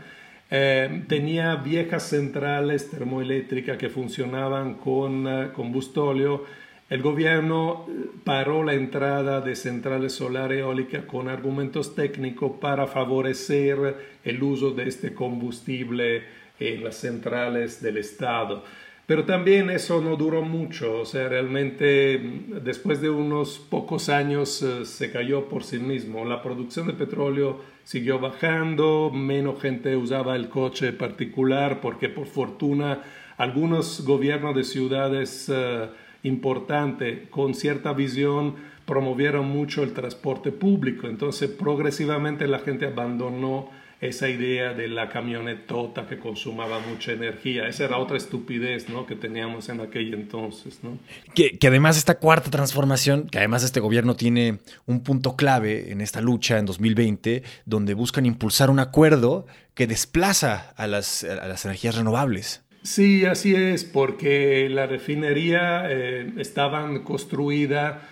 [0.52, 6.45] eh, tenía viejas centrales termoeléctricas que funcionaban con combustóleo,
[6.89, 14.17] el gobierno eh, paró la entrada de centrales solares eólicas con argumentos técnicos para favorecer
[14.24, 16.24] el uso de este combustible
[16.60, 18.63] en las centrales del Estado.
[19.08, 24.62] Pero también eso no duró mucho, o sea, realmente mm, después de unos pocos años
[24.63, 26.26] eh, se cayó por sí mismo.
[26.26, 33.04] La producción de petróleo siguió bajando, menos gente usaba el coche particular porque por fortuna
[33.38, 35.88] algunos gobiernos de ciudades eh,
[36.26, 41.08] importante, con cierta visión, promovieron mucho el transporte público.
[41.08, 43.70] Entonces, progresivamente la gente abandonó
[44.02, 47.68] esa idea de la camionetota que consumaba mucha energía.
[47.68, 49.06] Esa era otra estupidez ¿no?
[49.06, 50.80] que teníamos en aquel entonces.
[50.84, 50.98] ¿no?
[51.34, 56.02] Que, que, además esta cuarta transformación, que además este gobierno tiene un punto clave en
[56.02, 61.66] esta lucha en 2020, donde buscan impulsar un acuerdo que desplaza a las, a las
[61.66, 62.64] energías renovables.
[62.86, 68.08] Sí, así es, porque la refinería eh, estaban construida,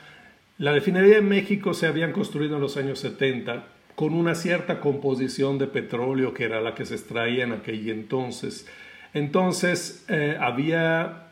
[0.58, 5.60] la refinería en México se habían construido en los años 70 con una cierta composición
[5.60, 8.68] de petróleo que era la que se extraía en aquel entonces.
[9.14, 11.28] Entonces eh, había,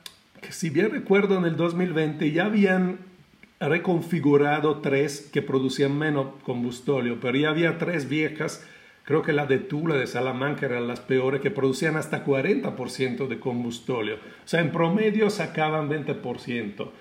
[0.51, 2.99] si bien recuerdo, en el 2020 ya habían
[3.59, 8.63] reconfigurado tres que producían menos combustóleo, pero ya había tres viejas
[9.03, 13.39] Creo que la de Tula, de Salamanca, eran las peores, que producían hasta 40% de
[13.39, 14.15] combustóleo.
[14.15, 16.91] O sea, en promedio sacaban 20%.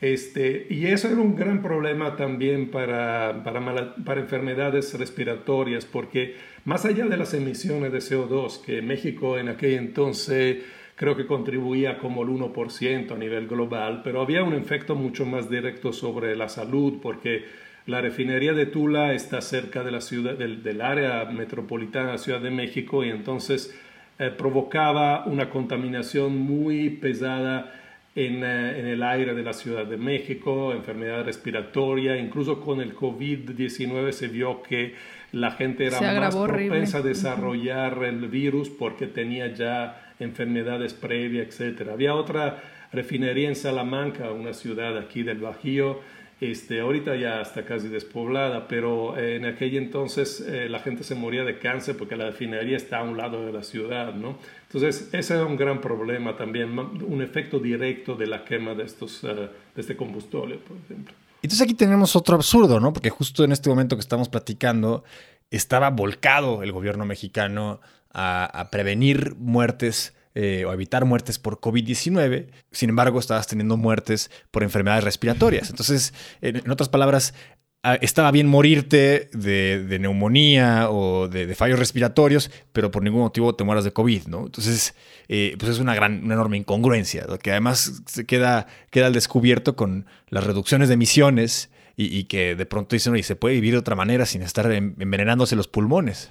[0.00, 6.86] Este, y eso era un gran problema también para, para, para, enfermedades respiratorias, porque más
[6.86, 10.64] allá de las emisiones de CO2, que México en aquel entonces
[10.96, 15.50] creo que contribuía como el 1% a nivel global, pero había un efecto mucho más
[15.50, 17.44] directo sobre la salud, porque
[17.90, 22.40] la refinería de Tula está cerca de la ciudad, del, área metropolitana de la Ciudad
[22.40, 23.76] de México y entonces
[24.18, 27.74] eh, provocaba una contaminación muy pesada
[28.14, 32.94] en, eh, en, el aire de la Ciudad de México, enfermedad respiratoria, incluso con el
[32.94, 34.94] COVID-19 se vio que
[35.32, 41.88] la gente era más propensa a desarrollar el virus porque tenía ya enfermedades previas, etc.
[41.92, 46.00] Había otra refinería en Salamanca, una ciudad aquí del Bajío,
[46.40, 51.14] este, ahorita ya está casi despoblada, pero eh, en aquel entonces eh, la gente se
[51.14, 54.38] moría de cáncer porque la refinería está a un lado de la ciudad, ¿no?
[54.66, 59.22] Entonces, ese era un gran problema también, un efecto directo de la quema de, estos,
[59.24, 61.14] eh, de este combustible, por ejemplo.
[61.42, 62.92] Entonces aquí tenemos otro absurdo, ¿no?
[62.92, 65.04] Porque justo en este momento que estamos platicando,
[65.50, 67.80] estaba volcado el gobierno mexicano
[68.12, 72.46] a, a prevenir muertes eh, o evitar muertes por COVID-19.
[72.70, 75.70] Sin embargo, estabas teniendo muertes por enfermedades respiratorias.
[75.70, 77.34] Entonces, en, otras palabras,
[77.82, 83.64] ah, estaba bien morirte de, neumonía o de, fallos respiratorios, pero por ningún motivo te
[83.64, 84.46] mueras de COVID, ¿no?
[84.46, 84.94] Entonces,
[85.28, 89.74] eh, pues es una gran, una enorme incongruencia, que además se queda, queda al descubierto
[89.74, 93.78] con las reducciones de emisiones y, que de pronto dicen, oye, se puede vivir de
[93.78, 96.30] otra manera sin estar envenenándose los pulmones.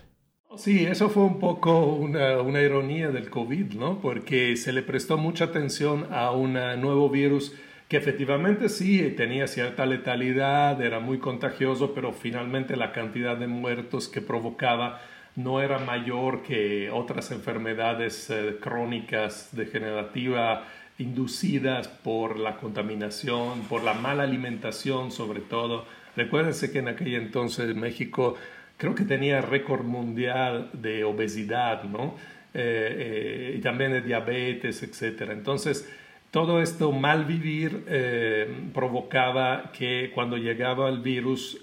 [0.60, 4.02] Sí, eso fue un poco una, una, ironía del COVID, ¿no?
[4.02, 7.56] Porque se le prestó mucha atención a un nuevo virus
[7.88, 14.10] que efectivamente sí tenía cierta letalidad, era muy contagioso, pero finalmente la cantidad de muertos
[14.10, 15.00] que provocaba
[15.38, 20.63] no era mayor que otras enfermedades eh, crónicas degenerativas
[20.98, 25.86] inducidas por la contaminación, por la mala alimentación sobre todo.
[26.17, 28.36] Recuérdense que en aquel entonces México
[28.80, 32.15] creo que tenía récord mundial de obesidad, ¿no?
[32.54, 35.30] Eh, eh, y también de diabetes, etc.
[35.32, 35.88] Entonces,
[36.32, 41.60] todo esto mal vivir eh, provocaba que cuando llegaba el virus,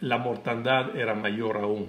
[0.00, 1.88] la mortandad era mayor aún.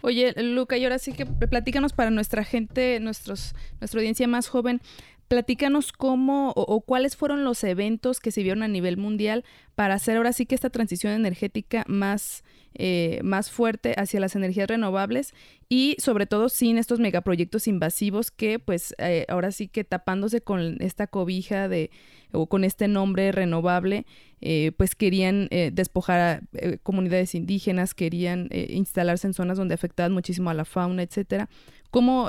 [0.00, 4.80] Oye, Luca, y ahora sí que platícanos para nuestra gente, nuestros, nuestra audiencia más joven,
[5.28, 10.16] platícanos cómo o, cuáles fueron los eventos que se vieron a nivel mundial para hacer
[10.16, 15.34] ahora sí que esta transición energética más, eh, más fuerte hacia las energías renovables
[15.68, 20.80] y sobre todo sin estos megaproyectos invasivos que pues eh, ahora sí que tapándose con
[20.80, 21.90] esta cobija de
[22.32, 24.06] o con este nombre renovable
[24.40, 26.40] eh, pues querían despojar a
[26.82, 31.48] comunidades indígenas, querían instalarse en zonas donde afectaban muchísimo a la fauna, etcétera.
[31.94, 32.28] ¿Cómo,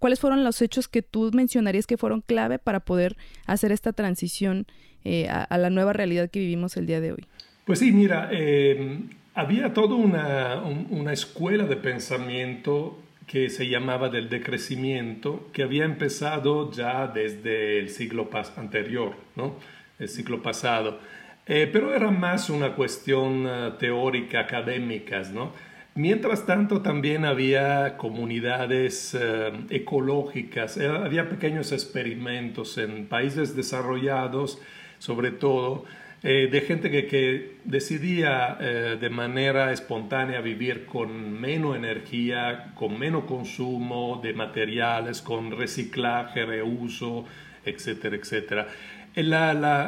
[0.00, 4.66] ¿Cuáles fueron los hechos que tú mencionarías que fueron clave para poder hacer esta transición
[5.30, 7.24] a, a, la nueva realidad que vivimos el día de hoy?
[7.64, 8.30] Pues sí, mira,
[9.34, 17.08] había toda una, escuela de pensamiento que se llamaba del decrecimiento, que había empezado ya
[17.08, 19.56] desde el siglo anterior, ¿no?
[19.98, 21.00] el siglo pasado,
[21.46, 25.22] eh, pero era más una cuestión eh, teórica, académica.
[25.32, 25.52] ¿no?
[25.96, 34.60] Mientras tanto, también había comunidades eh, ecológicas, había pequeños experimentos en países desarrollados,
[34.98, 35.84] sobre todo,
[36.24, 43.24] eh, de gente que, decidía eh, de manera espontánea vivir con menos energía, con menos
[43.24, 47.24] consumo de materiales, con reciclaje, reuso,
[47.64, 48.66] etcétera, etcétera.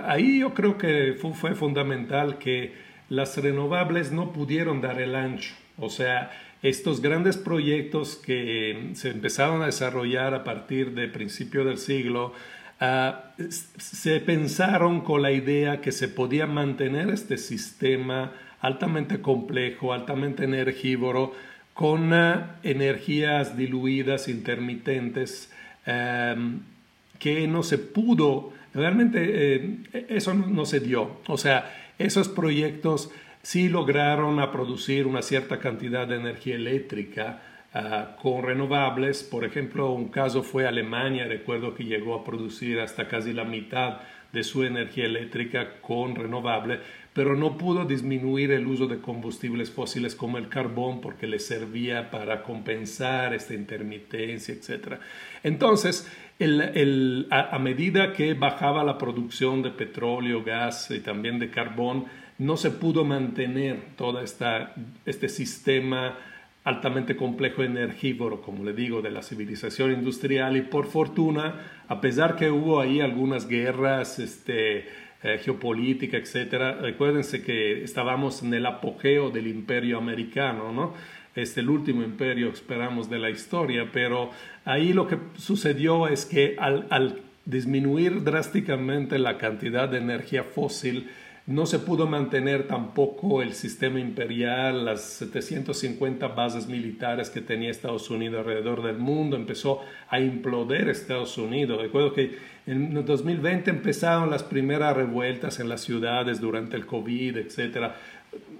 [0.07, 5.55] ahí yo creo que fue, fundamental que las renovables no pudieron dar el ancho.
[5.79, 6.31] O sea,
[6.62, 12.33] estos grandes proyectos que se empezaron a desarrollar a partir del principio del siglo,
[12.79, 20.45] Ah, se pensaron con la idea que se podía mantener este sistema altamente complejo, altamente
[20.45, 21.35] energívoro,
[21.73, 25.51] con ah, energías diluidas, intermitentes,
[25.87, 26.61] em,
[27.19, 29.79] que no se pudo, realmente eh,
[30.11, 31.21] eso no se dio.
[31.29, 33.11] O sea, esos proyectos
[33.42, 37.42] sí lograron a producir una cierta cantidad de energía eléctrica,
[37.78, 39.22] Ah, con renovables.
[39.22, 43.98] Por ejemplo, un caso fue Alemania, recuerdo que llegó a producir hasta casi la mitad
[44.32, 46.80] de su energía eléctrica con renovable,
[47.16, 52.11] pero no pudo disminuir el uso de combustibles fósiles como el carbón porque le servía
[52.11, 54.98] para compensar esta intermitencia, etc.
[55.42, 56.07] Entonces,
[57.31, 62.05] a, medida que bajaba la producción de petróleo, gas y también de carbón,
[62.37, 66.18] no se pudo mantener todo este sistema
[66.64, 72.37] altamente complejo energívoro, como le digo, de la civilización industrial y por fortuna, a pesar
[72.37, 79.31] que hubo ahí algunas guerras este, eh, geopolíticas, etcétera, recuérdense que estábamos en el apogeo
[79.31, 80.94] del imperio americano, ¿no?
[81.35, 84.31] Es el último imperio, esperamos, de la historia, pero
[84.64, 91.09] ahí lo que sucedió es que al, al disminuir drásticamente la cantidad de energía fósil,
[91.46, 98.11] no se pudo mantener tampoco el sistema imperial, las 750 bases militares que tenía Estados
[98.11, 99.37] Unidos alrededor del mundo.
[99.37, 101.80] Empezó a imploder Estados Unidos.
[101.80, 107.92] Recuerdo que en 2020 empezaron las primeras revueltas en las ciudades durante el COVID, etc.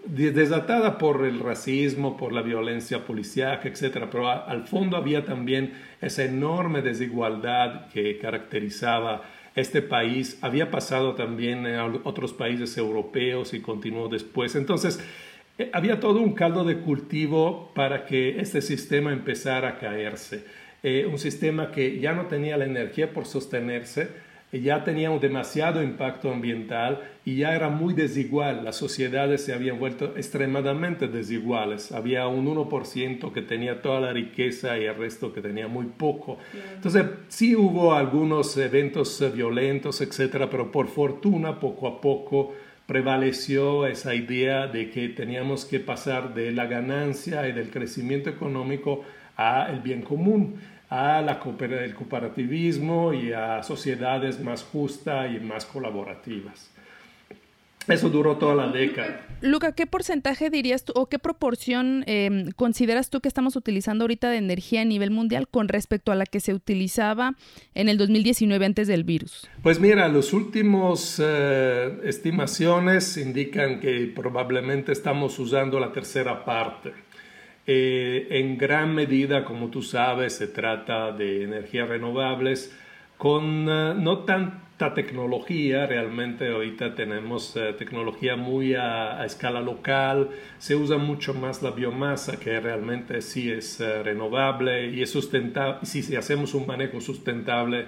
[0.05, 4.07] Desatada por el racismo, por la violencia policial, etc.
[4.12, 9.22] Pero al fondo había también esa enorme desigualdad que caracterizaba
[9.57, 14.55] este país, había pasado también en otros países europeos y continuó después.
[14.55, 15.01] Entonces,
[15.59, 20.45] eh, había todo un caldo de cultivo para que este sistema empezara a caerse.
[20.83, 24.11] Eh, un sistema que ya no tenía la energía por sostenerse,
[24.53, 28.64] ya tenía un demasiado impacto ambiental y ya era muy desigual.
[28.64, 31.90] Las sociedades se habían vuelto extremadamente desiguales.
[31.92, 36.38] Había un 1% que tenía toda la riqueza y el resto que tenía muy poco.
[36.74, 42.55] Entonces, sí hubo algunos eventos violentos, etcétera, pero por fortuna, poco a poco
[42.86, 49.03] prevaleció esa idea de que teníamos que pasar de la ganancia y del crecimiento económico
[49.36, 55.64] a el bien común a la, el cooperativismo y a sociedades más justas y más
[55.64, 56.70] colaborativas.
[57.89, 59.20] Eso duró toda la década.
[59.41, 64.28] Luca, ¿qué porcentaje dirías tú o qué proporción em, consideras tú que estamos utilizando ahorita
[64.28, 67.37] de energía a nivel mundial con respecto a la que se utilizaba
[67.74, 69.49] en el 2019 antes del virus?
[69.62, 76.93] Pues mira, las últimas eh, estimaciones indican que probablemente estamos usando la tercera parte.
[77.67, 82.77] Eh, en gran medida, como tú sabes, se trata de energías renovables
[83.19, 90.77] con eh, no tanta tecnología, realmente ahorita tenemos eh, tecnología muy a, escala local, se
[90.77, 96.55] usa mucho más la biomasa que realmente sí es renovable y es sustentable, si hacemos
[96.55, 97.87] un manejo sustentable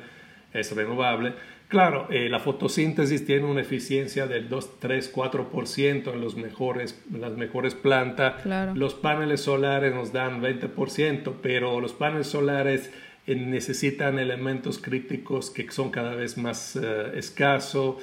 [0.52, 1.34] es renovable
[1.68, 7.32] Claro, eh, la fotosíntesis tiene una eficiencia del 2, 3, 4% en los mejores, las
[7.32, 8.42] mejores plantas.
[8.74, 12.90] Los paneles solares nos dan 20%, pero los paneles solares
[13.26, 17.96] eh, necesitan elementos críticos que son cada vez más eh, escasos.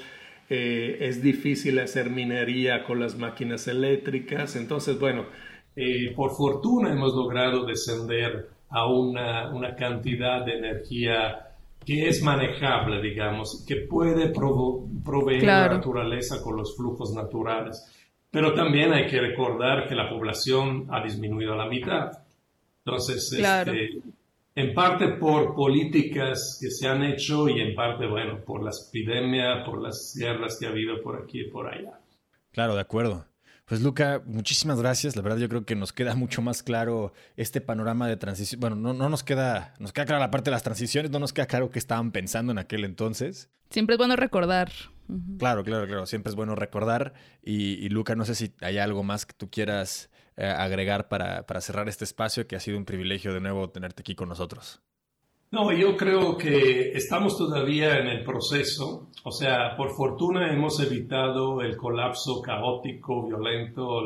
[0.48, 4.56] es difícil hacer minería con las máquinas eléctricas.
[4.56, 5.26] Entonces, bueno,
[6.16, 11.45] por fortuna hemos logrado descender a una, una cantidad de energía
[11.86, 17.86] que es manejable, digamos, que puede proveer la naturaleza con los flujos naturales.
[18.32, 22.12] Pero también hay que recordar que la población ha disminuido a la mitad.
[22.84, 24.02] Entonces, este,
[24.56, 29.64] en parte por políticas que se han hecho y en parte, bueno, por la epidemia,
[29.66, 32.00] por las guerras que ha habido por aquí y por allá.
[32.52, 33.26] Claro, de acuerdo.
[33.66, 35.16] Pues Luca, muchísimas gracias.
[35.16, 38.62] La verdad yo creo que nos queda mucho más claro este panorama de transición.
[38.62, 41.34] Bueno, no, no nos queda, nos queda clara la parte de las transiciones, no nos
[41.34, 43.50] queda claro qué estaban pensando en aquel entonces.
[43.72, 44.72] Siempre es bueno recordar.
[45.40, 46.06] Claro, claro, claro.
[46.06, 47.14] Siempre es bueno recordar.
[47.44, 51.62] Y, Luca, no sé si hay algo más que tú quieras eh, agregar para, para
[51.62, 54.82] cerrar este espacio, que ha sido un privilegio de nuevo tenerte aquí con nosotros.
[55.56, 59.08] No, yo creo que estamos todavía en el proceso.
[59.24, 64.02] O sea, por fortuna hemos evitado el colapso caótico, violento,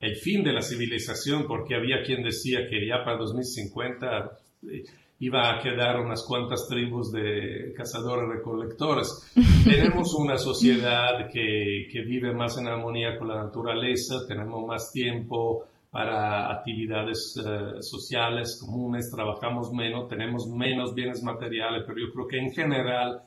[0.00, 4.32] el fin de la civilización, porque había quien decía que ya para 2050
[4.68, 4.82] eh,
[5.20, 9.30] iba a quedar unas cuantas tribus de cazadores-recolectores.
[9.64, 15.66] tenemos una sociedad que, que vive más en armonía con la naturaleza, tenemos más tiempo
[15.90, 22.38] para actividades eh, sociales comunes, trabajamos menos, tenemos menos bienes materiales, pero yo creo que
[22.38, 23.22] en general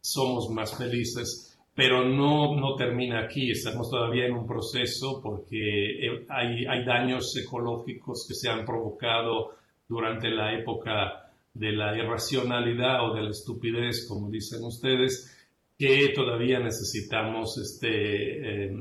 [0.00, 1.44] somos más felices.
[1.74, 7.36] Pero no, no termina aquí, estamos todavía en un proceso porque eh, hay, hay daños
[7.36, 9.50] ecológicos que se han provocado
[9.86, 15.36] durante la época de la irracionalidad o de la estupidez, como dicen ustedes,
[15.78, 18.76] que todavía necesitamos este, eh,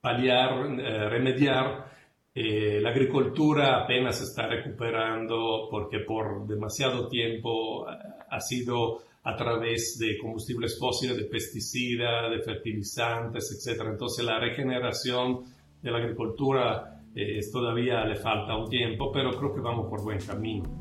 [0.00, 0.68] paliar,
[1.10, 1.89] remediar
[2.34, 10.16] eh, la agricultura apenas está recuperando porque por demasiado tiempo ha sido a través de
[10.16, 13.82] combustibles fósiles, de pesticidas, de fertilizantes, etc.
[13.90, 15.40] Entonces la regeneración
[15.82, 20.18] de la agricultura eh, todavía le falta un tiempo, pero creo que vamos por buen
[20.18, 20.79] camino.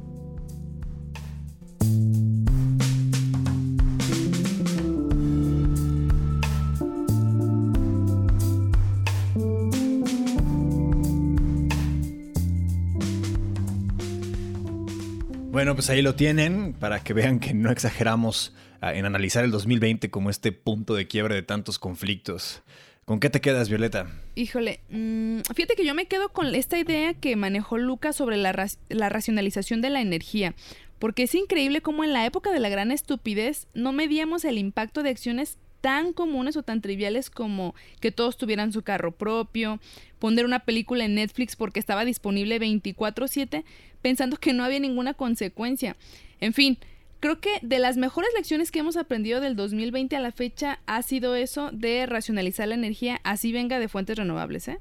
[15.59, 19.51] Bueno, pues ahí lo tienen para que vean que no exageramos ah, en analizar el
[19.51, 22.63] 2020 como este punto de quiebre de tantos conflictos.
[23.03, 24.07] ¿Con qué te quedas, Violeta?
[24.35, 28.69] Híjole, mm, fíjate que yo me quedo con esta idea que manejó Lucas sobre la,
[28.87, 30.55] la racionalización de la energía,
[30.97, 35.03] porque es increíble cómo en la época de la gran estupidez no medíamos el impacto
[35.03, 39.79] de acciones tan comunes o tan triviales como que todos tuvieran su carro propio,
[40.19, 43.63] poner una película en Netflix porque estaba disponible 24/7,
[44.01, 45.95] pensando que no había ninguna consecuencia.
[46.41, 46.77] En fin,
[47.19, 51.01] creo que de las mejores lecciones que hemos aprendido del 2020 a la fecha ha
[51.01, 54.79] sido eso de racionalizar la energía, así venga de fuentes renovables, ¿eh?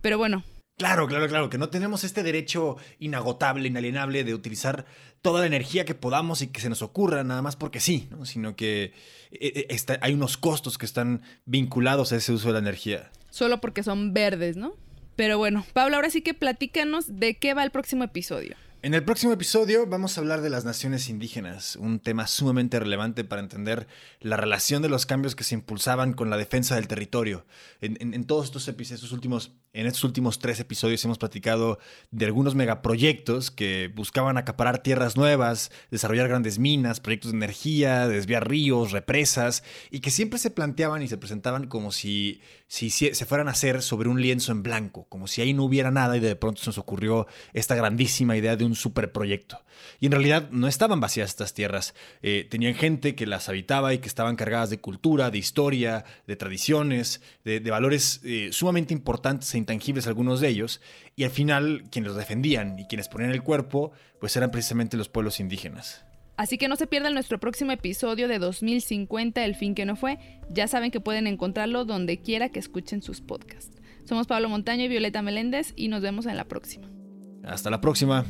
[0.00, 0.44] Pero bueno,
[0.76, 4.84] Claro, claro, claro, que no tenemos este derecho inagotable, inalienable de utilizar
[5.22, 8.26] toda la energía que podamos y que se nos ocurra nada más porque sí, ¿no?
[8.26, 8.92] sino que
[9.30, 13.10] eh, eh, hay unos costos que están vinculados a ese uso de la energía.
[13.30, 14.74] Solo porque son verdes, ¿no?
[15.16, 18.54] Pero bueno, Pablo, ahora sí que platícanos de qué va el próximo episodio.
[18.86, 23.24] En el próximo episodio vamos a hablar de las naciones indígenas, un tema sumamente relevante
[23.24, 23.88] para entender
[24.20, 27.46] la relación de los cambios que se impulsaban con la defensa del territorio.
[27.80, 31.78] En, todos estos episodios, últimos, en estos últimos tres episodios hemos platicado
[32.10, 38.48] de algunos megaproyectos que buscaban acaparar tierras nuevas, desarrollar grandes minas, proyectos de energía, desviar
[38.48, 43.48] ríos, represas, y que siempre se planteaban y se presentaban como si, si se fueran
[43.48, 46.36] a hacer sobre un lienzo en blanco, como si ahí no hubiera nada y de
[46.36, 49.62] pronto se nos ocurrió esta grandísima idea de un superproyecto.
[50.00, 51.94] Y en realidad no estaban vacías estas tierras.
[52.22, 56.36] Eh, tenían gente que las habitaba y que estaban cargadas de cultura, de historia, de
[56.36, 60.80] tradiciones, de, valores eh, sumamente importantes e intangibles algunos de ellos.
[61.16, 65.08] Y al final quienes los defendían y quienes ponían el cuerpo, pues eran precisamente los
[65.08, 66.04] pueblos indígenas.
[66.36, 70.18] Así que no se pierdan nuestro próximo episodio de 2050, El fin que no fue.
[70.50, 73.80] Ya saben que pueden encontrarlo donde quiera que escuchen sus podcasts.
[74.04, 76.88] Somos Pablo Montaño y Violeta Meléndez y nos vemos en la próxima.
[77.42, 78.24] Hasta la próxima.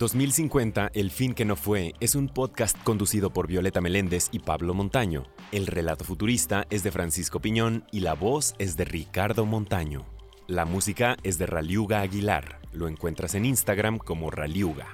[0.00, 4.72] 2050, El fin que no fue, es un podcast conducido por Violeta Meléndez y Pablo
[4.72, 5.24] Montaño.
[5.52, 10.06] El relato futurista es de Francisco Piñón y la voz es de Ricardo Montaño.
[10.46, 12.62] La música es de Raliuga Aguilar.
[12.72, 14.86] Lo encuentras en Instagram como Raliuga.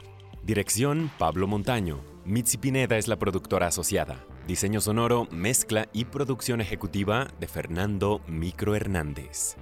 [0.43, 2.01] Dirección Pablo Montaño.
[2.25, 4.27] Mitzi Pineda es la productora asociada.
[4.49, 9.57] Diseño sonoro, mezcla y producción ejecutiva de Fernando Micro Hernández.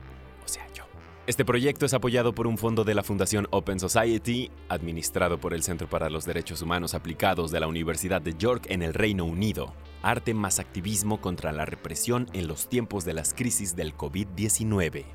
[1.27, 5.63] Este proyecto es apoyado por un fondo de la Fundación Open Society, administrado por el
[5.63, 9.73] Centro para los Derechos Humanos Aplicados de la Universidad de York en el Reino Unido.
[10.03, 15.07] Arte más activismo contra la represión en los tiempos de las crisis del COVID-19.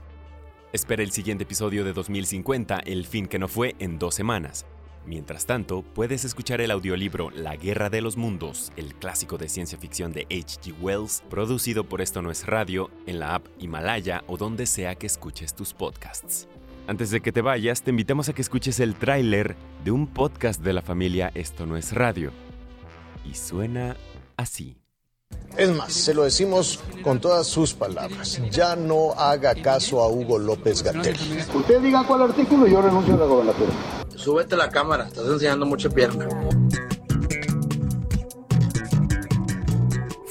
[0.74, 4.66] Espera el siguiente episodio de 2050, El fin que no fue, en dos semanas.
[5.10, 9.76] Mientras tanto, puedes escuchar el audiolibro La Guerra de los Mundos, el clásico de ciencia
[9.80, 10.76] ficción de H.G.
[10.80, 15.08] Wells, producido por Esto No es Radio, en la app Himalaya o donde sea que
[15.08, 16.48] escuches tus podcasts.
[16.86, 20.62] Antes de que te vayas, te invitamos a que escuches el tráiler de un podcast
[20.62, 22.32] de la familia Esto No es Radio.
[23.26, 23.98] Y suena
[24.38, 24.78] así.
[25.60, 28.42] Es más, se lo decimos con todas sus palabras.
[28.50, 31.18] Ya no haga caso a Hugo López Gatel.
[31.54, 33.72] Usted diga cuál artículo y yo renuncio a la gobernatura.
[34.16, 36.30] Súbete la cámara, estás enseñando mucha pierna.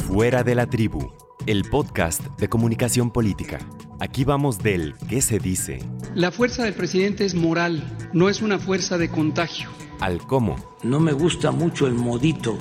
[0.07, 1.13] Fuera de la tribu,
[1.47, 3.59] el podcast de comunicación política.
[4.01, 5.81] Aquí vamos del qué se dice.
[6.15, 7.83] La fuerza del presidente es moral,
[8.15, 9.69] no es una fuerza de contagio.
[10.01, 10.57] Al cómo.
[10.83, 12.57] No me gusta mucho el modito.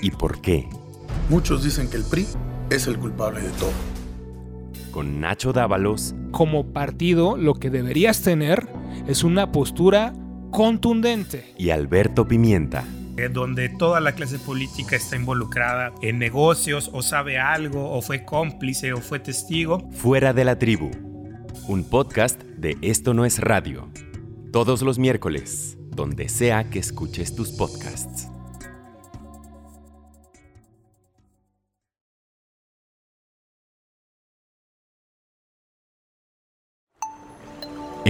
[0.00, 0.68] ¿Y por qué?
[1.32, 2.26] Muchos dicen que el PRI
[2.68, 3.72] es el culpable de todo.
[4.90, 6.14] Con Nacho Dávalos.
[6.30, 8.68] Como partido, lo que deberías tener
[9.08, 10.12] es una postura
[10.50, 11.54] contundente.
[11.56, 12.84] Y Alberto Pimienta.
[13.32, 18.92] Donde toda la clase política está involucrada en negocios o sabe algo o fue cómplice
[18.92, 19.88] o fue testigo.
[19.92, 20.90] Fuera de la tribu.
[21.66, 23.88] Un podcast de Esto no es radio.
[24.52, 28.31] Todos los miércoles, donde sea que escuches tus podcasts.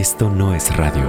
[0.02, 1.08] Esto no es radio.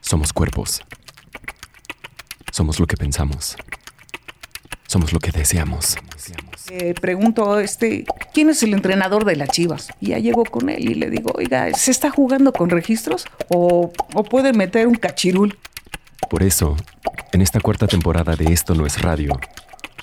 [0.00, 0.80] Somos cuerpos.
[2.52, 3.56] Somos lo que pensamos.
[4.86, 5.96] Somos lo que deseamos.
[6.70, 9.88] Eh, pregunto, este, ¿quién es el entrenador de las Chivas?
[9.98, 13.92] Y ya llego con él y le digo, oiga, ¿se está jugando con registros o,
[14.14, 15.58] o puede meter un cachirul?
[16.30, 16.76] Por eso,
[17.32, 19.32] en esta cuarta temporada de Esto no es radio,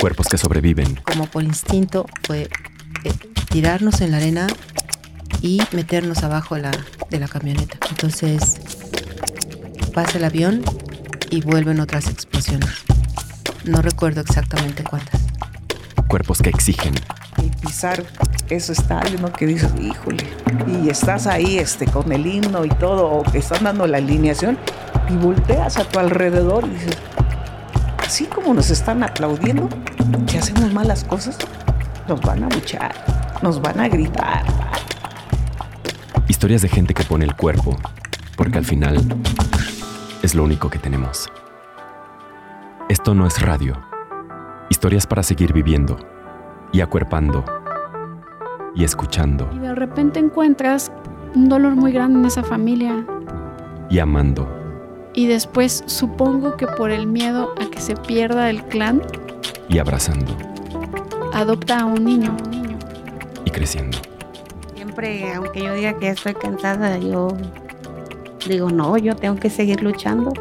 [0.00, 0.96] Cuerpos que sobreviven.
[1.04, 2.42] Como por instinto fue
[3.04, 3.12] eh,
[3.50, 4.46] tirarnos en la arena
[5.40, 7.78] y meternos abajo de la camioneta.
[7.90, 8.58] Entonces
[9.94, 10.62] pasa el avión
[11.30, 12.70] y vuelven otras explosiones.
[13.64, 15.22] No recuerdo exactamente cuántas.
[16.08, 16.94] Cuerpos que exigen.
[17.42, 18.04] Y pisar
[18.50, 19.32] eso estadio, ¿no?
[19.32, 20.24] Que dices, híjole,
[20.66, 24.58] y estás ahí este, con el himno y todo, o que están dando la alineación,
[25.08, 26.98] y volteas a tu alrededor y dices,
[28.04, 29.68] así como nos están aplaudiendo,
[30.26, 31.38] si hacemos malas cosas,
[32.08, 32.94] nos van a luchar,
[33.42, 34.44] nos van a gritar.
[36.28, 37.76] Historias de gente que pone el cuerpo,
[38.36, 38.98] porque al final
[40.22, 41.28] es lo único que tenemos.
[42.88, 43.80] Esto no es radio.
[44.68, 45.96] Historias para seguir viviendo
[46.72, 47.44] y acuerpando
[48.74, 50.90] y escuchando Y de repente encuentras
[51.34, 53.04] un dolor muy grande en esa familia.
[53.90, 54.63] y amando
[55.14, 59.02] Y después supongo que por el miedo a que se pierda el clan,
[59.68, 60.36] y abrazando
[61.34, 62.36] adopta a un niño.
[63.44, 63.98] y creciendo.
[64.74, 67.28] Siempre, aunque yo diga que estoy cansada, yo
[68.48, 70.32] digo, no, yo tengo que seguir luchando.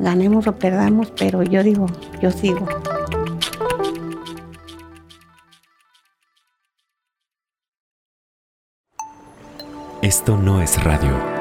[0.00, 1.86] Ganemos o perdamos, pero yo digo,
[2.20, 2.66] yo sigo.
[10.02, 11.31] Esto no es radio.